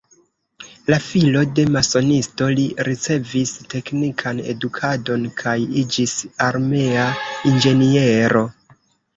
La 0.91 0.97
filo 1.07 1.43
de 1.59 1.65
masonisto, 1.75 2.47
li 2.59 2.63
ricevis 2.87 3.53
teknikan 3.75 4.41
edukadon 4.55 5.29
kaj 5.43 5.55
iĝis 5.83 6.17
armea 6.49 7.05
inĝeniero. 7.53 8.47